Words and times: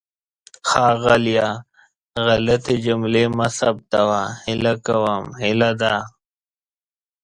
ښاغلیه! 0.69 1.49
غلطې 2.25 2.75
جملې 2.85 3.23
مه 3.37 3.47
ثبتوه. 3.57 4.21
هیله 4.45 4.73
کوم 4.85 5.25
هیله 5.41 5.71
ده. 5.81 5.95